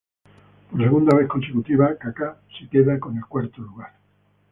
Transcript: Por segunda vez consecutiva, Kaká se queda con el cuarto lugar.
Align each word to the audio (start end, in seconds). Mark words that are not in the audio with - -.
Por 0.71 0.79
segunda 0.81 1.15
vez 1.15 1.27
consecutiva, 1.29 1.95
Kaká 1.95 2.35
se 2.57 2.67
queda 2.67 2.99
con 2.99 3.15
el 3.17 3.25
cuarto 3.25 3.61
lugar. 3.61 3.93